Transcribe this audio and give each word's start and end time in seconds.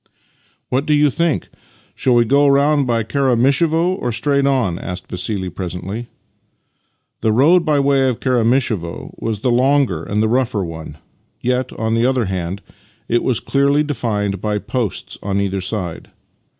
"What 0.71 0.87
do 0.87 0.95
you 0.95 1.11
think? 1.11 1.47
Shall 1.93 2.15
we 2.15 2.25
go 2.25 2.47
round 2.47 2.87
by 2.87 3.03
Kara 3.03 3.35
mishevo 3.35 3.93
or 3.99 4.11
straight 4.11 4.47
on?" 4.47 4.79
asked 4.79 5.11
Vassili 5.11 5.47
presently. 5.47 6.07
The 7.19 7.31
road 7.31 7.63
by 7.65 7.79
way 7.79 8.09
of 8.09 8.19
Karamishevo 8.19 9.13
was 9.19 9.41
the 9.41 9.51
longer 9.51 10.01
and 10.01 10.23
the 10.23 10.27
rougher 10.27 10.63
one, 10.65 10.97
yet, 11.39 11.71
on 11.73 11.93
the 11.93 12.07
other 12.07 12.25
hand, 12.25 12.63
it 13.07 13.21
was 13.21 13.39
clearly 13.39 13.83
defined 13.83 14.41
by 14.41 14.57
posts 14.57 15.19
on 15.21 15.39
either 15.39 15.61
side. 15.61 16.09